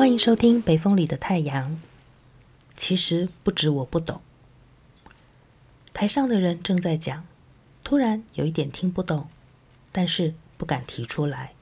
[0.00, 1.72] 欢迎收听《北风里的太阳》。
[2.74, 4.22] 其实不止我不懂。
[5.92, 7.26] 台上的人正在讲，
[7.84, 9.28] 突然有一点听不懂，
[9.92, 11.52] 但是不敢提出来，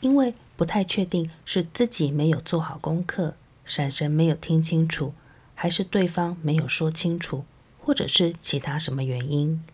[0.00, 5.14] 因为不太确定是自己没有做好功课，闪神没有听清楚，
[5.54, 7.44] 还是对方没有说清楚，
[7.78, 9.64] 或者是其他什么原因。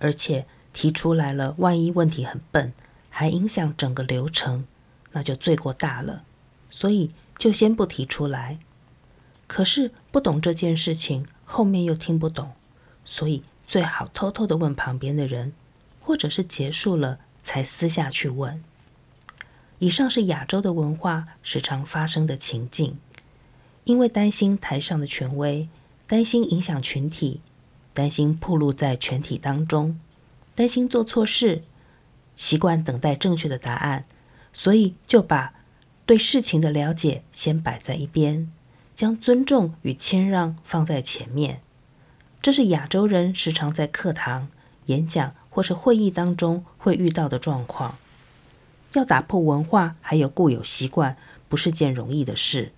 [0.00, 2.72] 而且提出来了，万一问题很笨，
[3.08, 4.66] 还影响整个流程，
[5.12, 6.24] 那就罪过大了。
[6.72, 8.58] 所以就先不提出来。
[9.46, 12.52] 可是不懂这件事情，后面又听不懂，
[13.04, 15.54] 所以最好偷偷的问旁边的人，
[16.00, 18.62] 或者是结束了才私下去问。
[19.78, 22.98] 以上是亚洲的文化时常发生的情境，
[23.84, 25.70] 因为担心台上的权威，
[26.06, 27.40] 担心影响群体，
[27.94, 29.98] 担心暴露在全体当中，
[30.54, 31.64] 担心做错事，
[32.36, 34.04] 习惯等待正确的答案，
[34.52, 35.54] 所以就把
[36.06, 38.50] 对事情的了解先摆在一边。
[38.92, 41.62] 将尊重与谦让放在前面，
[42.42, 44.48] 这是亚洲人时常在课堂、
[44.86, 47.96] 演讲或是会议当中会遇到的状况。
[48.92, 51.16] 要打破文化还有固有习惯，
[51.48, 52.72] 不是件容易的事。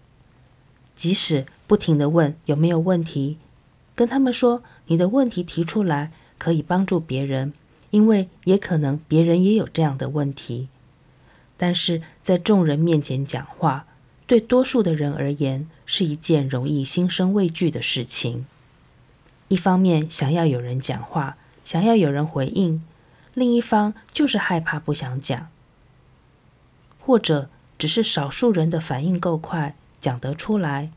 [0.94, 3.38] 即使不停地问有没有问题，
[3.96, 7.52] 跟他们说你的问题提出来可以帮助别人，
[7.90, 10.68] 因为也可能别人也有这样的问题。
[11.62, 13.86] 但是在众人面前讲话，
[14.26, 18.46] 对多数的人而言，是一件容易心生畏惧的事情。
[19.46, 22.80] 一方面想要有人讲话，想要有人回应；
[23.34, 25.50] 另一方就是害怕不想讲，
[26.98, 30.90] 或者只是少数人的反应够快，讲得出来。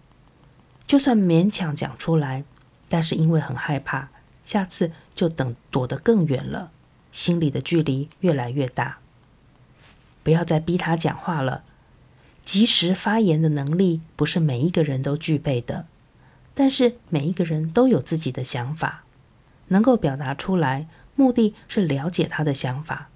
[0.88, 2.44] 就算勉强讲出来，
[2.90, 4.10] 但是因为很害怕，
[4.44, 6.72] 下次就等躲得更远了，
[7.12, 8.98] 心里的距离越来越大。
[10.26, 11.62] 不要再逼他讲话了。
[12.44, 15.86] 及时发言的能力不是每一个人都具备的，
[16.56, 19.04] 但是每一个人都有自己的想法，
[19.68, 23.10] 能够表达出来，目的是了解他的想法，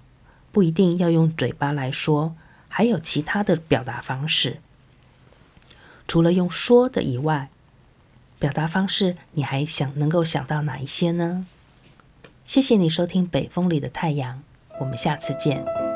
[0.52, 2.36] 不一定要用嘴巴来说，
[2.68, 4.60] 还有其他的表达方式。
[6.06, 7.50] 除了用说的以外，
[8.38, 11.46] 表达方式你还想能够想到哪一些呢？
[12.44, 14.38] 谢谢你收听《北风里的太阳》，
[14.80, 15.89] 我们下次见。